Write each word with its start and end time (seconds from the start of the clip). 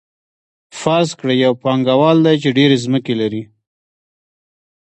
فرض 0.81 1.09
کړئ 1.19 1.37
یو 1.45 1.53
پانګوال 1.63 2.17
دی 2.25 2.35
چې 2.41 2.49
ډېرې 2.57 2.77
ځمکې 2.85 3.13
لري 3.21 3.43